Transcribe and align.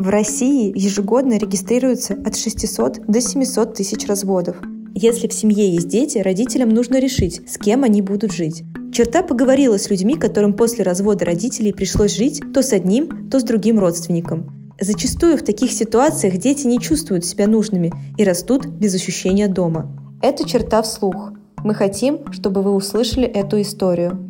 В 0.00 0.08
России 0.08 0.72
ежегодно 0.74 1.36
регистрируется 1.36 2.14
от 2.14 2.34
600 2.34 3.02
до 3.06 3.20
700 3.20 3.74
тысяч 3.74 4.06
разводов. 4.06 4.56
Если 4.94 5.28
в 5.28 5.34
семье 5.34 5.74
есть 5.74 5.88
дети, 5.88 6.16
родителям 6.16 6.70
нужно 6.70 6.98
решить, 6.98 7.42
с 7.46 7.58
кем 7.58 7.84
они 7.84 8.00
будут 8.00 8.32
жить. 8.32 8.62
Черта 8.94 9.22
поговорила 9.22 9.76
с 9.76 9.90
людьми, 9.90 10.14
которым 10.14 10.54
после 10.54 10.84
развода 10.84 11.26
родителей 11.26 11.74
пришлось 11.74 12.16
жить 12.16 12.40
то 12.54 12.62
с 12.62 12.72
одним, 12.72 13.28
то 13.28 13.40
с 13.40 13.42
другим 13.42 13.78
родственником. 13.78 14.72
Зачастую 14.80 15.36
в 15.36 15.42
таких 15.42 15.70
ситуациях 15.70 16.38
дети 16.38 16.66
не 16.66 16.80
чувствуют 16.80 17.26
себя 17.26 17.46
нужными 17.46 17.92
и 18.16 18.24
растут 18.24 18.64
без 18.64 18.94
ощущения 18.94 19.48
дома. 19.48 19.94
Это 20.22 20.48
черта 20.48 20.80
вслух. 20.80 21.34
Мы 21.62 21.74
хотим, 21.74 22.32
чтобы 22.32 22.62
вы 22.62 22.72
услышали 22.74 23.26
эту 23.26 23.60
историю. 23.60 24.29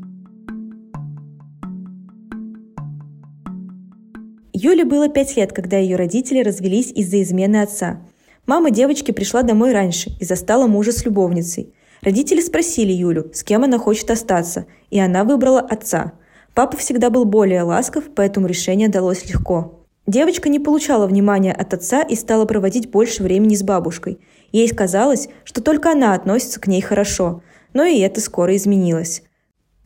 Юле 4.63 4.85
было 4.85 5.09
пять 5.09 5.39
лет, 5.39 5.55
когда 5.55 5.79
ее 5.79 5.97
родители 5.97 6.43
развелись 6.43 6.93
из-за 6.93 7.23
измены 7.23 7.63
отца. 7.63 8.03
Мама 8.45 8.71
девочки 8.71 9.11
пришла 9.11 9.43
домой 9.43 9.73
раньше 9.73 10.11
и 10.21 10.25
застала 10.27 10.67
мужа 10.67 10.93
с 10.93 11.03
любовницей. 11.07 11.73
Родители 12.03 12.43
спросили 12.43 12.93
Юлю, 12.93 13.31
с 13.33 13.43
кем 13.43 13.65
она 13.65 13.79
хочет 13.79 14.11
остаться, 14.11 14.67
и 14.91 15.01
она 15.01 15.25
выбрала 15.25 15.61
отца. 15.61 16.13
Папа 16.55 16.77
всегда 16.77 17.09
был 17.09 17.25
более 17.25 17.63
ласков, 17.63 18.05
поэтому 18.15 18.49
решение 18.49 18.91
далось 18.91 19.27
легко. 19.31 19.81
Девочка 20.07 20.51
не 20.51 20.59
получала 20.59 21.07
внимания 21.07 21.55
от 21.55 21.73
отца 21.73 22.03
и 22.03 22.15
стала 22.15 22.45
проводить 22.45 22.91
больше 22.91 23.23
времени 23.23 23.55
с 23.55 23.63
бабушкой. 23.63 24.19
Ей 24.53 24.69
казалось, 24.69 25.31
что 25.45 25.63
только 25.63 25.91
она 25.91 26.13
относится 26.13 26.61
к 26.61 26.67
ней 26.67 26.83
хорошо, 26.83 27.43
но 27.73 27.85
и 27.85 27.99
это 28.01 28.21
скоро 28.21 28.55
изменилось. 28.55 29.23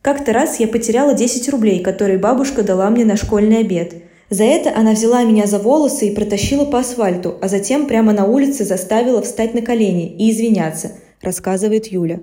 Как-то 0.01 0.33
раз 0.33 0.59
я 0.59 0.67
потеряла 0.67 1.13
10 1.13 1.47
рублей, 1.47 1.81
которые 1.81 2.19
бабушка 2.19 2.61
дала 2.61 2.89
мне 2.89 3.05
на 3.05 3.15
школьный 3.15 3.59
обед. 3.59 4.04
За 4.29 4.43
это 4.43 4.73
она 4.75 4.93
взяла 4.93 5.23
меня 5.23 5.45
за 5.45 5.59
волосы 5.59 6.07
и 6.07 6.15
протащила 6.15 6.65
по 6.65 6.79
асфальту, 6.79 7.35
а 7.41 7.47
затем 7.47 7.85
прямо 7.85 8.11
на 8.11 8.25
улице 8.25 8.63
заставила 8.63 9.21
встать 9.21 9.53
на 9.53 9.61
колени 9.61 10.15
и 10.17 10.31
извиняться, 10.31 10.93
рассказывает 11.21 11.87
Юля. 11.87 12.21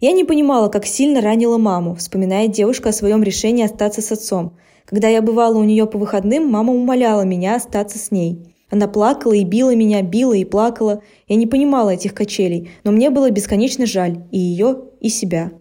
Я 0.00 0.12
не 0.12 0.24
понимала, 0.24 0.68
как 0.68 0.86
сильно 0.86 1.20
ранила 1.20 1.58
маму, 1.58 1.94
вспоминает 1.94 2.52
девушка 2.52 2.88
о 2.88 2.92
своем 2.92 3.22
решении 3.22 3.64
остаться 3.64 4.00
с 4.00 4.10
отцом. 4.10 4.56
Когда 4.86 5.08
я 5.08 5.22
бывала 5.22 5.58
у 5.58 5.64
нее 5.64 5.86
по 5.86 5.98
выходным, 5.98 6.50
мама 6.50 6.72
умоляла 6.72 7.22
меня 7.22 7.54
остаться 7.54 7.98
с 7.98 8.10
ней. 8.10 8.52
Она 8.70 8.88
плакала 8.88 9.34
и 9.34 9.44
била 9.44 9.74
меня, 9.74 10.02
била 10.02 10.32
и 10.32 10.46
плакала. 10.46 11.02
Я 11.28 11.36
не 11.36 11.46
понимала 11.46 11.90
этих 11.90 12.14
качелей, 12.14 12.70
но 12.82 12.90
мне 12.90 13.10
было 13.10 13.30
бесконечно 13.30 13.84
жаль 13.84 14.24
и 14.30 14.38
ее, 14.38 14.84
и 15.00 15.10
себя. 15.10 15.52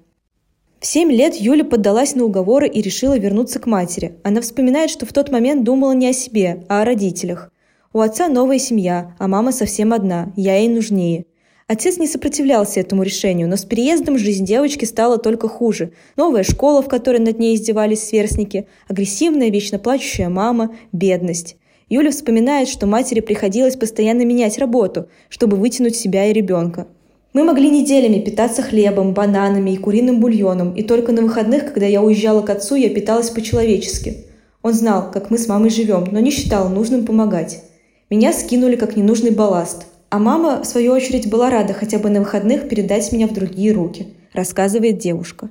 В 0.82 0.86
семь 0.88 1.12
лет 1.12 1.36
Юля 1.36 1.64
поддалась 1.64 2.16
на 2.16 2.24
уговоры 2.24 2.68
и 2.68 2.82
решила 2.82 3.16
вернуться 3.16 3.60
к 3.60 3.68
матери. 3.68 4.16
Она 4.24 4.42
вспоминает, 4.42 4.90
что 4.90 5.06
в 5.06 5.14
тот 5.14 5.30
момент 5.30 5.64
думала 5.64 5.92
не 5.92 6.08
о 6.10 6.14
себе, 6.14 6.64
а 6.70 6.82
о 6.82 6.86
родителях. 6.86 7.52
У 7.94 8.00
отца 8.00 8.28
новая 8.28 8.58
семья, 8.58 9.16
а 9.20 9.28
мама 9.28 9.52
совсем 9.52 9.94
одна, 9.94 10.34
я 10.36 10.58
ей 10.58 10.70
нужнее. 10.70 11.26
Отец 11.68 12.00
не 12.00 12.08
сопротивлялся 12.08 12.80
этому 12.80 13.04
решению, 13.04 13.48
но 13.48 13.58
с 13.58 13.64
переездом 13.64 14.18
жизнь 14.18 14.44
девочки 14.44 14.86
стала 14.86 15.20
только 15.20 15.48
хуже. 15.48 15.94
Новая 16.16 16.42
школа, 16.42 16.82
в 16.82 16.88
которой 16.88 17.20
над 17.20 17.38
ней 17.38 17.56
издевались 17.56 18.02
сверстники, 18.02 18.66
агрессивная, 18.88 19.52
вечно 19.52 19.78
плачущая 19.78 20.30
мама, 20.30 20.76
бедность. 20.92 21.58
Юля 21.90 22.10
вспоминает, 22.10 22.68
что 22.68 22.88
матери 22.88 23.20
приходилось 23.20 23.76
постоянно 23.76 24.26
менять 24.26 24.58
работу, 24.58 25.10
чтобы 25.30 25.58
вытянуть 25.58 25.96
себя 25.96 26.26
и 26.26 26.34
ребенка. 26.34 26.88
Мы 27.34 27.46
могли 27.46 27.70
неделями 27.70 28.20
питаться 28.20 28.62
хлебом, 28.62 29.14
бананами 29.14 29.72
и 29.72 29.78
куриным 29.78 30.20
бульоном, 30.20 30.74
и 30.74 30.84
только 30.84 31.14
на 31.14 31.22
выходных, 31.22 31.66
когда 31.68 31.86
я 31.86 32.02
уезжала 32.02 32.42
к 32.42 32.50
отцу, 32.50 32.76
я 32.76 32.90
питалась 32.90 33.30
по-человечески. 33.30 34.26
Он 34.62 34.74
знал, 34.74 35.10
как 35.12 35.32
мы 35.32 35.38
с 35.38 35.48
мамой 35.48 35.70
живем, 35.70 36.08
но 36.12 36.20
не 36.20 36.30
считал 36.30 36.68
нужным 36.68 37.06
помогать. 37.06 37.64
Меня 38.10 38.34
скинули 38.34 38.76
как 38.76 38.98
ненужный 38.98 39.32
балласт. 39.32 39.86
А 40.10 40.20
мама, 40.20 40.62
в 40.62 40.66
свою 40.66 40.92
очередь, 40.92 41.30
была 41.30 41.50
рада 41.50 41.74
хотя 41.74 42.00
бы 42.00 42.10
на 42.10 42.20
выходных 42.20 42.68
передать 42.68 43.14
меня 43.14 43.30
в 43.30 43.34
другие 43.34 43.72
руки, 43.72 44.08
рассказывает 44.34 44.98
девушка. 44.98 45.50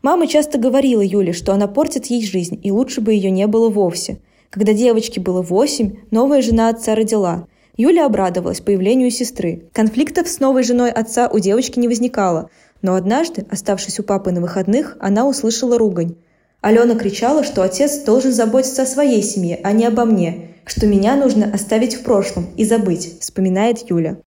Мама 0.00 0.26
часто 0.26 0.56
говорила 0.56 1.02
Юле, 1.02 1.34
что 1.34 1.52
она 1.52 1.66
портит 1.66 2.06
ей 2.06 2.24
жизнь, 2.24 2.58
и 2.62 2.70
лучше 2.70 3.02
бы 3.02 3.12
ее 3.12 3.30
не 3.30 3.46
было 3.46 3.68
вовсе. 3.68 4.18
Когда 4.48 4.72
девочке 4.72 5.20
было 5.20 5.42
восемь, 5.42 5.96
новая 6.10 6.40
жена 6.40 6.70
отца 6.70 6.94
родила, 6.94 7.46
Юля 7.76 8.04
обрадовалась 8.04 8.60
появлению 8.60 9.10
сестры. 9.10 9.64
Конфликтов 9.72 10.28
с 10.28 10.40
новой 10.40 10.62
женой 10.62 10.90
отца 10.90 11.28
у 11.28 11.38
девочки 11.38 11.78
не 11.78 11.88
возникало, 11.88 12.50
но 12.82 12.94
однажды, 12.94 13.46
оставшись 13.50 13.98
у 13.98 14.02
папы 14.02 14.30
на 14.30 14.42
выходных, 14.42 14.96
она 15.00 15.26
услышала 15.26 15.78
ругань. 15.78 16.16
Алена 16.60 16.94
кричала, 16.94 17.42
что 17.44 17.62
отец 17.62 18.00
должен 18.04 18.32
заботиться 18.32 18.82
о 18.82 18.86
своей 18.86 19.22
семье, 19.22 19.58
а 19.64 19.72
не 19.72 19.86
обо 19.86 20.04
мне, 20.04 20.50
что 20.66 20.86
меня 20.86 21.16
нужно 21.16 21.50
оставить 21.52 21.94
в 21.94 22.02
прошлом 22.02 22.46
и 22.56 22.64
забыть, 22.64 23.20
вспоминает 23.20 23.90
Юля. 23.90 24.18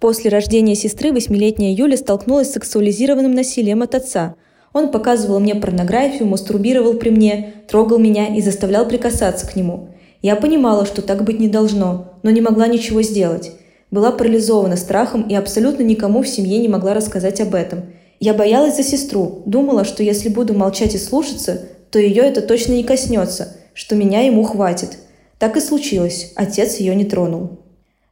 После 0.00 0.30
рождения 0.30 0.74
сестры 0.74 1.12
восьмилетняя 1.12 1.74
Юля 1.74 1.96
столкнулась 1.96 2.48
с 2.48 2.52
сексуализированным 2.52 3.32
насилием 3.32 3.82
от 3.82 3.96
отца. 3.96 4.34
Он 4.72 4.90
показывал 4.90 5.40
мне 5.40 5.54
порнографию, 5.54 6.26
мастурбировал 6.26 6.94
при 6.94 7.10
мне, 7.10 7.54
трогал 7.68 7.98
меня 7.98 8.34
и 8.34 8.40
заставлял 8.40 8.88
прикасаться 8.88 9.46
к 9.46 9.56
нему. 9.56 9.90
Я 10.22 10.36
понимала, 10.36 10.84
что 10.84 11.00
так 11.00 11.24
быть 11.24 11.38
не 11.38 11.48
должно, 11.48 12.14
но 12.22 12.30
не 12.30 12.40
могла 12.40 12.66
ничего 12.66 13.02
сделать. 13.02 13.52
Была 13.90 14.10
парализована 14.10 14.76
страхом 14.76 15.22
и 15.22 15.34
абсолютно 15.34 15.82
никому 15.82 16.22
в 16.22 16.28
семье 16.28 16.58
не 16.58 16.68
могла 16.68 16.92
рассказать 16.92 17.40
об 17.40 17.54
этом. 17.54 17.84
Я 18.20 18.34
боялась 18.34 18.76
за 18.76 18.82
сестру, 18.82 19.42
думала, 19.46 19.84
что 19.84 20.02
если 20.02 20.28
буду 20.28 20.54
молчать 20.54 20.94
и 20.94 20.98
слушаться, 20.98 21.62
то 21.90 21.98
ее 21.98 22.22
это 22.22 22.42
точно 22.42 22.72
не 22.72 22.82
коснется, 22.82 23.56
что 23.74 23.94
меня 23.94 24.22
ему 24.22 24.42
хватит. 24.42 24.98
Так 25.38 25.56
и 25.56 25.60
случилось, 25.60 26.32
отец 26.34 26.78
ее 26.78 26.96
не 26.96 27.04
тронул. 27.04 27.60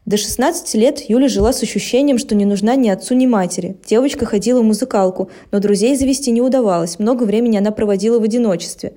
До 0.07 0.17
16 0.17 0.73
лет 0.77 1.01
Юля 1.11 1.27
жила 1.29 1.53
с 1.53 1.65
ощущением, 1.65 2.19
что 2.19 2.37
не 2.37 2.45
нужна 2.45 2.77
ни 2.77 2.89
отцу, 2.89 3.15
ни 3.15 3.27
матери. 3.27 3.77
Девочка 3.85 4.25
ходила 4.25 4.61
в 4.61 4.65
музыкалку, 4.65 5.29
но 5.51 5.59
друзей 5.59 5.97
завести 5.97 6.31
не 6.31 6.41
удавалось, 6.41 7.01
много 7.01 7.25
времени 7.25 7.57
она 7.57 7.73
проводила 7.73 8.21
в 8.21 8.23
одиночестве. 8.23 8.95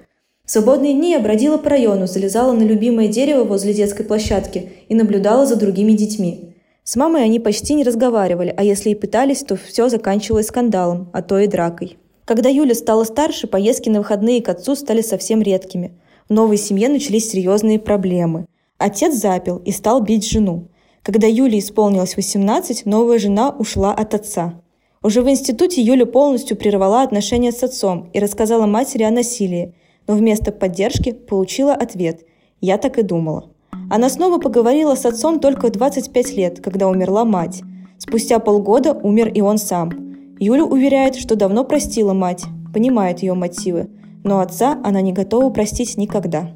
В 0.50 0.52
свободные 0.52 0.96
дни 0.96 1.12
я 1.12 1.20
бродила 1.20 1.60
по 1.60 1.70
району, 1.70 2.08
залезала 2.08 2.54
на 2.54 2.64
любимое 2.64 3.08
дерево 3.08 3.44
возле 3.44 3.72
детской 3.72 4.04
площадки 4.04 4.72
и 4.90 4.96
наблюдала 4.96 5.46
за 5.46 5.56
другими 5.56 5.92
детьми. 5.92 6.56
С 6.84 6.96
мамой 6.96 7.24
они 7.24 7.40
почти 7.40 7.76
не 7.76 7.84
разговаривали, 7.84 8.52
а 8.58 8.64
если 8.64 8.90
и 8.90 8.96
пытались, 8.96 9.44
то 9.44 9.56
все 9.56 9.90
заканчивалось 9.90 10.48
скандалом, 10.48 11.12
а 11.14 11.22
то 11.22 11.38
и 11.38 11.46
дракой. 11.46 12.00
Когда 12.26 12.50
Юля 12.50 12.74
стала 12.74 13.04
старше, 13.04 13.46
поездки 13.46 13.90
на 13.90 14.00
выходные 14.00 14.42
к 14.42 14.50
отцу 14.50 14.76
стали 14.76 15.04
совсем 15.04 15.44
редкими. 15.44 15.92
В 16.28 16.34
новой 16.34 16.58
семье 16.58 16.90
начались 16.90 17.30
серьезные 17.30 17.78
проблемы. 17.78 18.48
Отец 18.80 19.14
запил 19.14 19.58
и 19.58 19.72
стал 19.72 20.02
бить 20.02 20.28
жену. 20.28 20.70
Когда 21.04 21.28
Юле 21.28 21.60
исполнилось 21.60 22.16
18, 22.16 22.88
новая 22.88 23.20
жена 23.20 23.52
ушла 23.52 23.94
от 23.94 24.16
отца. 24.16 24.60
Уже 25.04 25.22
в 25.22 25.30
институте 25.30 25.84
Юля 25.84 26.08
полностью 26.08 26.58
прервала 26.58 27.04
отношения 27.04 27.52
с 27.52 27.62
отцом 27.62 28.10
и 28.14 28.20
рассказала 28.20 28.66
матери 28.66 29.04
о 29.04 29.12
насилии, 29.12 29.76
но 30.10 30.16
вместо 30.16 30.52
поддержки 30.52 31.12
получила 31.12 31.72
ответ 31.72 32.26
«Я 32.62 32.80
так 32.80 32.98
и 32.98 33.04
думала». 33.04 33.52
Она 33.92 34.10
снова 34.10 34.40
поговорила 34.40 34.96
с 34.96 35.06
отцом 35.06 35.40
только 35.40 35.68
в 35.68 35.72
25 35.72 36.36
лет, 36.36 36.62
когда 36.62 36.88
умерла 36.88 37.26
мать. 37.26 37.62
Спустя 38.00 38.40
полгода 38.40 38.94
умер 38.94 39.28
и 39.28 39.42
он 39.42 39.60
сам. 39.60 39.92
Юля 40.40 40.66
уверяет, 40.66 41.16
что 41.16 41.36
давно 41.36 41.64
простила 41.64 42.14
мать, 42.14 42.44
понимает 42.74 43.20
ее 43.20 43.36
мотивы, 43.36 43.92
но 44.24 44.40
отца 44.40 44.80
она 44.84 45.00
не 45.02 45.14
готова 45.14 45.52
простить 45.52 45.96
никогда. 45.96 46.52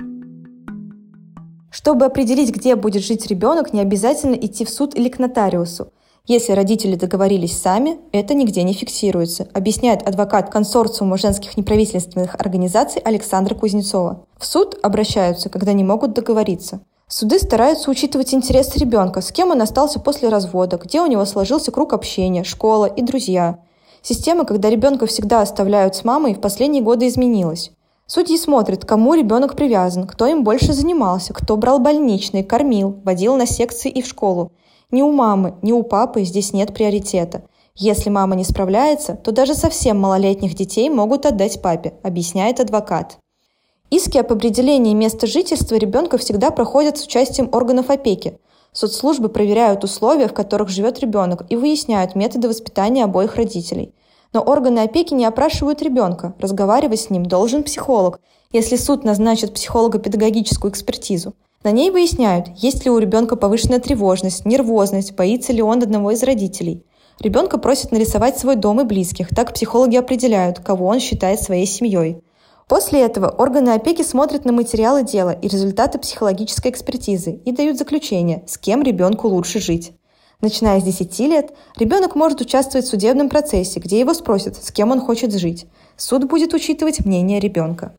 Чтобы 1.69 2.05
определить, 2.05 2.55
где 2.55 2.75
будет 2.75 3.03
жить 3.03 3.27
ребенок, 3.27 3.71
не 3.71 3.81
обязательно 3.81 4.33
идти 4.33 4.65
в 4.65 4.69
суд 4.71 4.95
или 4.95 5.09
к 5.09 5.19
нотариусу. 5.19 5.89
Если 6.25 6.53
родители 6.53 6.95
договорились 6.95 7.61
сами, 7.61 7.99
это 8.13 8.33
нигде 8.33 8.63
не 8.63 8.71
фиксируется, 8.71 9.49
объясняет 9.53 10.07
адвокат 10.07 10.49
консорциума 10.49 11.17
женских 11.17 11.57
неправительственных 11.57 12.35
организаций 12.35 13.01
Александра 13.01 13.55
Кузнецова. 13.55 14.25
В 14.37 14.45
суд 14.45 14.79
обращаются, 14.81 15.49
когда 15.49 15.73
не 15.73 15.83
могут 15.83 16.13
договориться. 16.13 16.79
Суды 17.09 17.39
стараются 17.39 17.91
учитывать 17.91 18.33
интересы 18.33 18.79
ребенка, 18.79 19.19
с 19.19 19.33
кем 19.33 19.51
он 19.51 19.61
остался 19.61 19.99
после 19.99 20.29
развода, 20.29 20.79
где 20.81 21.01
у 21.01 21.07
него 21.07 21.25
сложился 21.25 21.73
круг 21.73 21.91
общения, 21.91 22.45
школа 22.45 22.85
и 22.85 23.01
друзья. 23.01 23.59
Система, 24.01 24.45
когда 24.45 24.69
ребенка 24.69 25.07
всегда 25.07 25.41
оставляют 25.41 25.97
с 25.97 26.05
мамой, 26.05 26.35
в 26.35 26.39
последние 26.39 26.81
годы 26.81 27.09
изменилась. 27.09 27.73
Судьи 28.05 28.37
смотрят, 28.37 28.85
кому 28.85 29.13
ребенок 29.13 29.57
привязан, 29.57 30.07
кто 30.07 30.25
им 30.27 30.45
больше 30.45 30.71
занимался, 30.71 31.33
кто 31.33 31.57
брал 31.57 31.79
больничные, 31.79 32.45
кормил, 32.45 33.01
водил 33.03 33.35
на 33.35 33.45
секции 33.45 33.91
и 33.91 34.01
в 34.01 34.07
школу. 34.07 34.53
Ни 34.93 35.01
у 35.01 35.11
мамы, 35.11 35.55
ни 35.63 35.71
у 35.71 35.81
папы 35.81 36.23
здесь 36.23 36.53
нет 36.53 36.71
приоритета. 36.71 37.41
Если 37.73 38.11
мама 38.11 38.35
не 38.35 38.43
справляется, 38.43 39.15
то 39.15 39.31
даже 39.31 39.55
совсем 39.55 39.99
малолетних 39.99 40.53
детей 40.53 40.87
могут 40.87 41.25
отдать 41.25 41.63
папе, 41.63 41.95
объясняет 42.03 42.59
адвокат. 42.59 43.17
Иски 43.89 44.19
об 44.19 44.31
определении 44.31 44.93
места 44.93 45.25
жительства 45.25 45.77
ребенка 45.77 46.19
всегда 46.19 46.51
проходят 46.51 46.99
с 46.99 47.05
участием 47.05 47.49
органов 47.51 47.89
опеки. 47.89 48.37
Соцслужбы 48.71 49.29
проверяют 49.29 49.83
условия, 49.83 50.27
в 50.27 50.33
которых 50.35 50.69
живет 50.69 50.99
ребенок, 50.99 51.47
и 51.49 51.55
выясняют 51.55 52.13
методы 52.13 52.47
воспитания 52.47 53.03
обоих 53.03 53.35
родителей. 53.35 53.95
Но 54.31 54.41
органы 54.41 54.81
опеки 54.81 55.15
не 55.15 55.25
опрашивают 55.25 55.81
ребенка, 55.81 56.35
разговаривать 56.37 56.99
с 56.99 57.09
ним 57.09 57.25
должен 57.25 57.63
психолог, 57.63 58.19
если 58.51 58.75
суд 58.75 59.03
назначит 59.03 59.55
психолого-педагогическую 59.55 60.69
экспертизу. 60.69 61.33
На 61.63 61.71
ней 61.71 61.91
выясняют, 61.91 62.47
есть 62.57 62.83
ли 62.83 62.91
у 62.91 62.97
ребенка 62.97 63.37
повышенная 63.37 63.79
тревожность, 63.79 64.45
нервозность, 64.45 65.15
боится 65.15 65.53
ли 65.53 65.61
он 65.61 65.81
одного 65.81 66.11
из 66.11 66.21
родителей. 66.21 66.85
Ребенка 67.21 67.57
просят 67.57 67.93
нарисовать 67.93 68.37
свой 68.37 68.57
дом 68.57 68.81
и 68.81 68.83
близких, 68.83 69.29
так 69.29 69.53
психологи 69.53 69.95
определяют, 69.95 70.59
кого 70.59 70.87
он 70.87 70.99
считает 70.99 71.39
своей 71.39 71.65
семьей. 71.65 72.21
После 72.67 73.01
этого 73.01 73.29
органы 73.29 73.69
опеки 73.69 74.01
смотрят 74.01 74.43
на 74.43 74.51
материалы 74.51 75.03
дела 75.03 75.29
и 75.29 75.47
результаты 75.47 75.99
психологической 75.99 76.71
экспертизы 76.71 77.39
и 77.45 77.51
дают 77.53 77.77
заключение, 77.77 78.43
с 78.45 78.57
кем 78.57 78.83
ребенку 78.83 79.29
лучше 79.29 79.61
жить. 79.61 79.93
Начиная 80.41 80.81
с 80.81 80.83
10 80.83 81.19
лет, 81.19 81.53
ребенок 81.77 82.15
может 82.15 82.41
участвовать 82.41 82.85
в 82.85 82.89
судебном 82.89 83.29
процессе, 83.29 83.79
где 83.79 84.01
его 84.01 84.13
спросят, 84.13 84.61
с 84.61 84.71
кем 84.73 84.91
он 84.91 84.99
хочет 84.99 85.33
жить. 85.33 85.65
Суд 85.95 86.25
будет 86.25 86.53
учитывать 86.53 87.05
мнение 87.05 87.39
ребенка. 87.39 87.95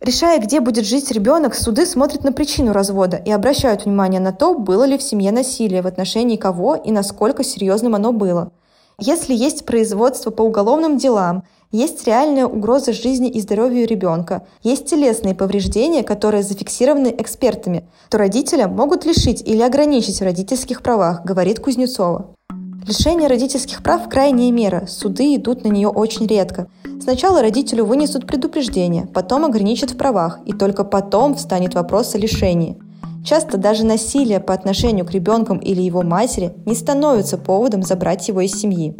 Решая, 0.00 0.38
где 0.38 0.60
будет 0.60 0.84
жить 0.84 1.10
ребенок, 1.10 1.54
суды 1.54 1.86
смотрят 1.86 2.22
на 2.22 2.30
причину 2.30 2.72
развода 2.72 3.16
и 3.16 3.30
обращают 3.30 3.86
внимание 3.86 4.20
на 4.20 4.32
то, 4.32 4.54
было 4.54 4.84
ли 4.84 4.98
в 4.98 5.02
семье 5.02 5.32
насилие 5.32 5.80
в 5.80 5.86
отношении 5.86 6.36
кого 6.36 6.74
и 6.74 6.92
насколько 6.92 7.42
серьезным 7.42 7.94
оно 7.94 8.12
было. 8.12 8.52
Если 8.98 9.34
есть 9.34 9.64
производство 9.64 10.30
по 10.30 10.42
уголовным 10.42 10.98
делам, 10.98 11.44
есть 11.72 12.06
реальная 12.06 12.46
угроза 12.46 12.92
жизни 12.92 13.30
и 13.30 13.40
здоровью 13.40 13.86
ребенка, 13.86 14.46
есть 14.62 14.86
телесные 14.86 15.34
повреждения, 15.34 16.02
которые 16.02 16.42
зафиксированы 16.42 17.14
экспертами, 17.18 17.88
то 18.10 18.18
родителя 18.18 18.68
могут 18.68 19.06
лишить 19.06 19.42
или 19.46 19.62
ограничить 19.62 20.20
в 20.20 20.24
родительских 20.24 20.82
правах, 20.82 21.24
говорит 21.24 21.60
Кузнецова. 21.60 22.35
Лишение 22.86 23.26
родительских 23.26 23.82
прав– 23.82 24.08
крайняя 24.10 24.52
мера, 24.52 24.86
суды 24.86 25.34
идут 25.34 25.64
на 25.64 25.68
нее 25.68 25.88
очень 25.88 26.28
редко. 26.28 26.68
Сначала 27.02 27.42
родителю 27.42 27.84
вынесут 27.84 28.28
предупреждение, 28.28 29.08
потом 29.12 29.44
ограничат 29.44 29.90
в 29.90 29.96
правах, 29.96 30.38
и 30.46 30.52
только 30.52 30.84
потом 30.84 31.34
встанет 31.34 31.74
вопрос 31.74 32.14
о 32.14 32.18
лишении. 32.18 32.78
Часто 33.24 33.58
даже 33.58 33.84
насилие 33.84 34.38
по 34.38 34.54
отношению 34.54 35.04
к 35.04 35.10
ребенку 35.10 35.56
или 35.56 35.82
его 35.82 36.02
матери 36.02 36.54
не 36.64 36.76
становится 36.76 37.38
поводом 37.38 37.82
забрать 37.82 38.28
его 38.28 38.40
из 38.40 38.52
семьи. 38.52 38.96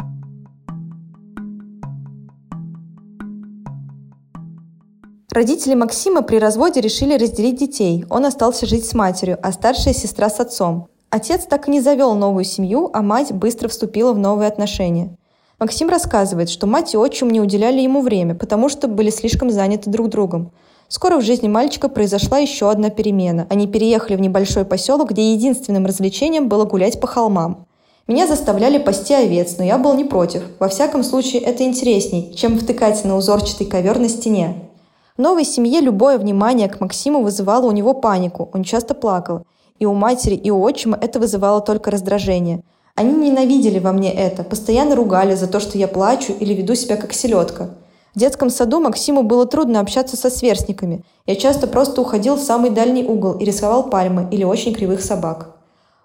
Родители 5.31 5.75
Максима 5.75 6.23
при 6.23 6.39
разводе 6.39 6.81
решили 6.81 7.17
разделить 7.17 7.59
детей. 7.59 8.03
Он 8.09 8.25
остался 8.25 8.65
жить 8.65 8.85
с 8.85 8.93
матерью, 8.93 9.37
а 9.41 9.53
старшая 9.53 9.93
сестра 9.93 10.29
с 10.29 10.41
отцом. 10.41 10.89
Отец 11.09 11.45
так 11.45 11.67
и 11.67 11.71
не 11.71 11.79
завел 11.79 12.15
новую 12.15 12.43
семью, 12.43 12.89
а 12.93 13.01
мать 13.01 13.31
быстро 13.31 13.69
вступила 13.69 14.11
в 14.11 14.17
новые 14.17 14.47
отношения. 14.47 15.15
Максим 15.59 15.89
рассказывает, 15.89 16.49
что 16.49 16.67
мать 16.67 16.93
и 16.93 16.97
отчим 16.97 17.29
не 17.29 17.39
уделяли 17.39 17.79
ему 17.79 18.01
время, 18.01 18.35
потому 18.35 18.67
что 18.69 18.87
были 18.87 19.09
слишком 19.09 19.49
заняты 19.49 19.89
друг 19.89 20.09
другом. 20.09 20.51
Скоро 20.89 21.17
в 21.17 21.21
жизни 21.21 21.47
мальчика 21.47 21.89
произошла 21.89 22.37
еще 22.37 22.69
одна 22.69 22.89
перемена. 22.89 23.47
Они 23.49 23.67
переехали 23.67 24.15
в 24.15 24.21
небольшой 24.21 24.65
поселок, 24.65 25.11
где 25.11 25.33
единственным 25.33 25.85
развлечением 25.85 26.49
было 26.49 26.65
гулять 26.65 26.99
по 26.99 27.07
холмам. 27.07 27.65
Меня 28.07 28.27
заставляли 28.27 28.77
пасти 28.77 29.13
овец, 29.13 29.55
но 29.57 29.65
я 29.65 29.77
был 29.77 29.93
не 29.95 30.05
против. 30.05 30.43
Во 30.59 30.69
всяком 30.69 31.03
случае, 31.03 31.41
это 31.41 31.63
интересней, 31.63 32.33
чем 32.35 32.57
втыкать 32.57 33.03
на 33.03 33.17
узорчатый 33.17 33.67
ковер 33.67 33.99
на 33.99 34.07
стене. 34.09 34.69
В 35.17 35.21
новой 35.21 35.43
семье 35.43 35.81
любое 35.81 36.17
внимание 36.17 36.69
к 36.69 36.79
Максиму 36.79 37.21
вызывало 37.21 37.65
у 37.65 37.71
него 37.71 37.93
панику, 37.93 38.49
он 38.53 38.63
часто 38.63 38.93
плакал. 38.93 39.43
И 39.79 39.85
у 39.85 39.93
матери, 39.93 40.35
и 40.35 40.49
у 40.49 40.61
отчима 40.61 40.97
это 40.99 41.19
вызывало 41.19 41.61
только 41.61 41.91
раздражение. 41.91 42.63
Они 42.95 43.13
ненавидели 43.29 43.77
во 43.77 43.91
мне 43.91 44.11
это, 44.11 44.43
постоянно 44.43 44.95
ругали 44.95 45.35
за 45.35 45.47
то, 45.47 45.59
что 45.59 45.77
я 45.77 45.87
плачу 45.87 46.33
или 46.39 46.53
веду 46.53 46.73
себя 46.73 46.97
как 46.97 47.13
селедка. 47.13 47.69
В 48.15 48.19
детском 48.19 48.49
саду 48.49 48.79
Максиму 48.79 49.21
было 49.21 49.45
трудно 49.45 49.79
общаться 49.79 50.17
со 50.17 50.31
сверстниками. 50.31 51.03
Я 51.27 51.35
часто 51.35 51.67
просто 51.67 52.01
уходил 52.01 52.35
в 52.35 52.41
самый 52.41 52.71
дальний 52.71 53.03
угол 53.03 53.33
и 53.33 53.45
рисовал 53.45 53.91
пальмы 53.91 54.27
или 54.31 54.43
очень 54.43 54.73
кривых 54.73 55.01
собак. 55.01 55.55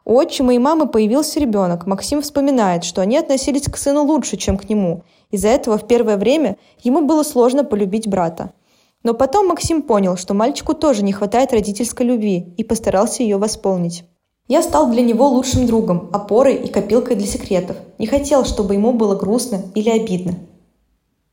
У 0.04 0.16
отчима 0.16 0.54
и 0.54 0.58
мамы 0.58 0.88
появился 0.88 1.40
ребенок. 1.40 1.86
Максим 1.86 2.20
вспоминает, 2.20 2.84
что 2.84 3.00
они 3.00 3.16
относились 3.16 3.62
к 3.62 3.78
сыну 3.78 4.04
лучше, 4.04 4.36
чем 4.36 4.58
к 4.58 4.68
нему. 4.68 5.04
Из-за 5.30 5.48
этого 5.48 5.78
в 5.78 5.86
первое 5.86 6.18
время 6.18 6.58
ему 6.82 7.00
было 7.00 7.22
сложно 7.22 7.64
полюбить 7.64 8.08
брата. 8.08 8.52
Но 9.02 9.14
потом 9.14 9.48
Максим 9.48 9.82
понял, 9.82 10.16
что 10.16 10.34
мальчику 10.34 10.74
тоже 10.74 11.02
не 11.02 11.12
хватает 11.12 11.52
родительской 11.52 12.06
любви 12.06 12.54
и 12.56 12.62
постарался 12.62 13.22
ее 13.22 13.36
восполнить. 13.36 14.04
Я 14.48 14.62
стал 14.62 14.90
для 14.90 15.02
него 15.02 15.28
лучшим 15.28 15.66
другом, 15.66 16.10
опорой 16.12 16.54
и 16.54 16.68
копилкой 16.68 17.16
для 17.16 17.26
секретов. 17.26 17.76
Не 17.98 18.06
хотел, 18.06 18.44
чтобы 18.44 18.74
ему 18.74 18.92
было 18.92 19.16
грустно 19.16 19.62
или 19.74 19.90
обидно. 19.90 20.34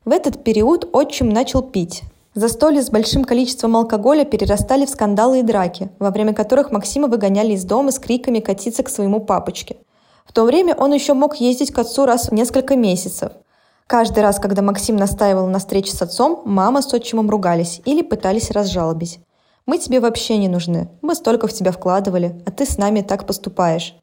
В 0.06 0.12
этот 0.12 0.44
период 0.44 0.90
отчим 0.94 1.30
начал 1.30 1.62
пить. 1.62 2.04
Застолья 2.34 2.82
с 2.82 2.90
большим 2.90 3.24
количеством 3.24 3.76
алкоголя 3.76 4.24
перерастали 4.24 4.86
в 4.86 4.90
скандалы 4.90 5.40
и 5.40 5.44
драки, 5.44 5.90
во 6.00 6.12
время 6.12 6.34
которых 6.34 6.72
Максима 6.72 7.08
выгоняли 7.08 7.54
из 7.54 7.66
дома 7.66 7.92
с 7.92 8.00
криками 8.00 8.40
катиться 8.40 8.84
к 8.84 8.90
своему 8.90 9.20
папочке. 9.20 9.78
В 10.26 10.34
то 10.34 10.44
время 10.44 10.76
он 10.76 10.94
еще 10.94 11.14
мог 11.14 11.38
ездить 11.38 11.72
к 11.72 11.80
отцу 11.80 12.06
раз 12.06 12.30
в 12.30 12.34
несколько 12.34 12.76
месяцев– 12.76 13.32
Каждый 13.90 14.20
раз, 14.20 14.38
когда 14.38 14.62
Максим 14.62 14.98
настаивал 14.98 15.48
на 15.48 15.58
встрече 15.58 15.94
с 15.94 16.02
отцом, 16.04 16.44
мама 16.46 16.84
с 16.84 16.94
отчимом 16.94 17.28
ругались 17.28 17.82
или 17.86 18.04
пытались 18.04 18.52
разжалобить. 18.52 19.20
«Мы 19.66 19.80
тебе 19.80 20.00
вообще 20.00 20.38
не 20.38 20.48
нужны. 20.48 20.92
Мы 21.02 21.16
столько 21.16 21.48
в 21.48 21.54
тебя 21.54 21.72
вкладывали, 21.72 22.40
а 22.46 22.52
ты 22.52 22.68
с 22.68 22.78
нами 22.78 23.02
так 23.02 23.26
поступаешь». 23.26 23.96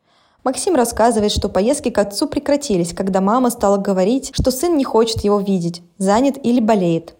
Максим 0.43 0.75
рассказывает, 0.75 1.31
что 1.31 1.49
поездки 1.49 1.91
к 1.91 1.99
отцу 1.99 2.27
прекратились, 2.27 2.93
когда 2.93 3.21
мама 3.21 3.49
стала 3.51 3.77
говорить, 3.77 4.33
что 4.35 4.51
сын 4.51 4.77
не 4.77 4.83
хочет 4.83 5.23
его 5.23 5.39
видеть, 5.39 5.85
занят 5.99 6.35
или 6.43 6.59
болеет. 6.59 7.15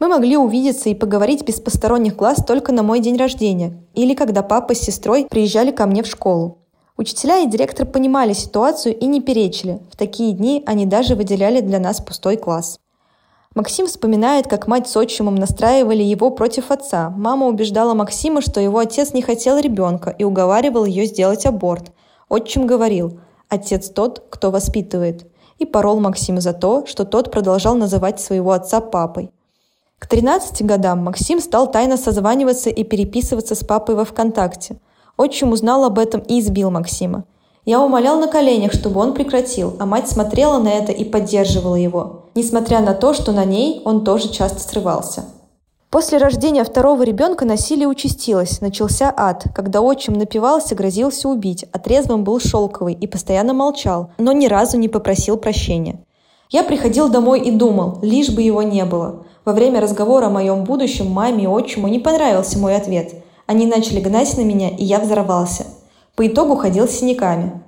Мы 0.00 0.08
могли 0.08 0.36
увидеться 0.36 0.88
и 0.88 0.96
поговорить 0.96 1.44
без 1.44 1.60
посторонних 1.60 2.16
глаз 2.16 2.44
только 2.44 2.72
на 2.72 2.82
мой 2.82 2.98
день 2.98 3.16
рождения 3.16 3.80
или 3.94 4.14
когда 4.14 4.42
папа 4.42 4.74
с 4.74 4.80
сестрой 4.80 5.28
приезжали 5.30 5.70
ко 5.70 5.86
мне 5.86 6.02
в 6.02 6.08
школу. 6.08 6.58
Учителя 6.98 7.38
и 7.38 7.46
директор 7.46 7.86
понимали 7.86 8.32
ситуацию 8.32 8.98
и 8.98 9.06
не 9.06 9.20
перечили. 9.20 9.78
В 9.92 9.96
такие 9.96 10.32
дни 10.32 10.64
они 10.66 10.84
даже 10.84 11.14
выделяли 11.14 11.60
для 11.60 11.78
нас 11.78 12.00
пустой 12.00 12.36
класс. 12.36 12.80
Максим 13.54 13.86
вспоминает, 13.86 14.48
как 14.48 14.66
мать 14.66 14.88
с 14.88 14.96
отчимом 14.96 15.36
настраивали 15.36 16.02
его 16.02 16.30
против 16.30 16.72
отца. 16.72 17.10
Мама 17.10 17.46
убеждала 17.46 17.94
Максима, 17.94 18.40
что 18.40 18.60
его 18.60 18.80
отец 18.80 19.12
не 19.12 19.22
хотел 19.22 19.58
ребенка 19.58 20.10
и 20.10 20.24
уговаривал 20.24 20.86
ее 20.86 21.06
сделать 21.06 21.46
аборт. 21.46 21.92
Отчим 22.28 22.66
говорил 22.66 23.20
«Отец 23.48 23.90
тот, 23.90 24.24
кто 24.28 24.50
воспитывает» 24.50 25.24
и 25.60 25.66
порол 25.66 26.00
Максима 26.00 26.40
за 26.40 26.52
то, 26.52 26.84
что 26.86 27.04
тот 27.04 27.30
продолжал 27.30 27.76
называть 27.76 28.20
своего 28.20 28.50
отца 28.50 28.80
папой. 28.80 29.30
К 30.00 30.08
13 30.08 30.62
годам 30.62 31.04
Максим 31.04 31.38
стал 31.38 31.70
тайно 31.70 31.96
созваниваться 31.96 32.70
и 32.70 32.82
переписываться 32.82 33.54
с 33.54 33.62
папой 33.62 33.94
во 33.94 34.04
ВКонтакте– 34.04 34.80
Отчим 35.18 35.50
узнал 35.50 35.84
об 35.84 35.98
этом 35.98 36.20
и 36.20 36.38
избил 36.38 36.70
Максима. 36.70 37.24
Я 37.64 37.82
умолял 37.82 38.18
на 38.18 38.28
коленях, 38.28 38.72
чтобы 38.72 39.00
он 39.00 39.12
прекратил, 39.12 39.74
а 39.78 39.84
мать 39.84 40.08
смотрела 40.08 40.58
на 40.58 40.68
это 40.68 40.92
и 40.92 41.04
поддерживала 41.04 41.74
его, 41.74 42.26
несмотря 42.34 42.80
на 42.80 42.94
то, 42.94 43.12
что 43.12 43.32
на 43.32 43.44
ней 43.44 43.82
он 43.84 44.04
тоже 44.04 44.30
часто 44.30 44.60
срывался. 44.60 45.24
После 45.90 46.18
рождения 46.18 46.64
второго 46.64 47.02
ребенка 47.02 47.44
насилие 47.44 47.88
участилось, 47.88 48.60
начался 48.60 49.12
ад, 49.14 49.46
когда 49.54 49.80
отчим 49.80 50.14
напивался, 50.14 50.74
грозился 50.74 51.28
убить, 51.28 51.64
а 51.72 51.78
трезвым 51.78 52.24
был 52.24 52.38
шелковый 52.38 52.94
и 52.94 53.06
постоянно 53.06 53.54
молчал, 53.54 54.12
но 54.18 54.32
ни 54.32 54.46
разу 54.46 54.78
не 54.78 54.88
попросил 54.88 55.36
прощения. 55.36 55.98
Я 56.48 56.62
приходил 56.62 57.08
домой 57.08 57.40
и 57.40 57.50
думал, 57.50 57.98
лишь 58.02 58.30
бы 58.30 58.40
его 58.40 58.62
не 58.62 58.84
было. 58.84 59.24
Во 59.44 59.52
время 59.52 59.80
разговора 59.80 60.26
о 60.26 60.30
моем 60.30 60.64
будущем 60.64 61.10
маме 61.10 61.44
и 61.44 61.46
отчиму 61.46 61.88
не 61.88 61.98
понравился 61.98 62.56
мой 62.58 62.76
ответ– 62.76 63.14
они 63.48 63.64
начали 63.64 63.98
гнать 63.98 64.36
на 64.36 64.42
меня, 64.42 64.68
и 64.68 64.84
я 64.84 65.00
взорвался. 65.00 65.64
По 66.16 66.26
итогу 66.26 66.54
ходил 66.54 66.86
с 66.86 66.90
синяками. 66.90 67.62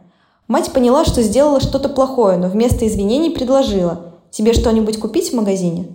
Мать 0.46 0.72
поняла, 0.75 1.06
что 1.06 1.22
сделала 1.22 1.58
что-то 1.58 1.88
плохое, 1.88 2.37
но 2.37 2.49
вместо 2.49 2.87
извинений 2.87 3.30
предложила 3.30 4.12
«Тебе 4.30 4.52
что-нибудь 4.52 5.00
купить 5.00 5.30
в 5.30 5.37
магазине?» 5.37 5.88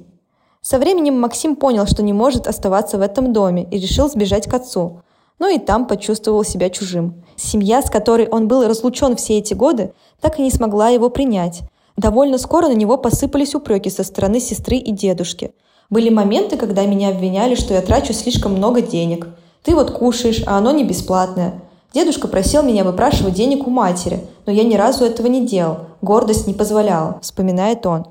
Со 0.63 0.79
временем 0.79 1.19
Максим 1.19 1.55
понял, 1.55 1.85
что 1.85 2.01
не 2.01 2.13
может 2.13 2.47
оставаться 2.47 2.97
в 2.97 3.01
этом 3.01 3.31
доме 3.31 3.67
и 3.69 3.77
решил 3.77 4.09
сбежать 4.09 4.49
к 4.49 4.53
отцу. 4.55 5.01
Но 5.37 5.49
и 5.49 5.59
там 5.59 5.85
почувствовал 5.85 6.43
себя 6.43 6.71
чужим. 6.71 7.23
Семья, 7.35 7.83
с 7.83 7.91
которой 7.91 8.27
он 8.27 8.47
был 8.47 8.67
разлучен 8.67 9.15
все 9.15 9.37
эти 9.37 9.53
годы, 9.53 9.93
так 10.19 10.39
и 10.39 10.41
не 10.41 10.49
смогла 10.49 10.89
его 10.89 11.11
принять. 11.11 11.61
Довольно 11.95 12.39
скоро 12.39 12.69
на 12.69 12.73
него 12.73 12.97
посыпались 12.97 13.53
упреки 13.53 13.91
со 13.91 14.03
стороны 14.03 14.39
сестры 14.39 14.77
и 14.77 14.91
дедушки. 14.91 15.51
Были 15.91 16.09
моменты, 16.09 16.57
когда 16.57 16.87
меня 16.87 17.09
обвиняли, 17.09 17.53
что 17.53 17.75
я 17.75 17.81
трачу 17.81 18.13
слишком 18.13 18.53
много 18.53 18.81
денег– 18.81 19.27
ты 19.65 19.73
вот 19.73 19.91
кушаешь, 19.91 20.43
а 20.45 20.57
оно 20.57 20.71
не 20.71 20.83
бесплатное. 20.83 21.61
Дедушка 21.91 22.27
просил 22.27 22.61
меня 22.61 22.83
выпрашивать 22.83 23.33
денег 23.33 23.65
у 23.67 23.71
матери, 23.71 24.27
но 24.45 24.51
я 24.51 24.63
ни 24.63 24.75
разу 24.75 25.03
этого 25.05 25.27
не 25.27 25.45
делал. 25.45 25.79
Гордость 26.01 26.45
не 26.45 26.53
позволяла, 26.53 27.19
вспоминает 27.21 27.85
он. 27.85 28.05